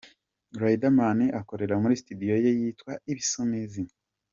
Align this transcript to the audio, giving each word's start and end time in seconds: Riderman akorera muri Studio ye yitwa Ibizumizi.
Riderman 0.61 1.19
akorera 1.39 1.75
muri 1.81 1.99
Studio 2.01 2.35
ye 2.43 2.51
yitwa 2.59 2.91
Ibizumizi. 3.11 3.83